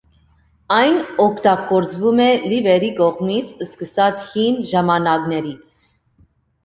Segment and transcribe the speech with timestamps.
[0.75, 0.95] Այն
[1.25, 5.77] օգտագործվում է լիվերի կողմից սկսած հին ժամանակներից։